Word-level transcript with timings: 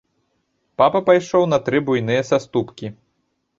Папа 0.83 1.01
пайшоў 1.09 1.45
на 1.53 1.61
тры 1.69 1.83
буйныя 1.91 2.27
саступкі. 2.33 2.93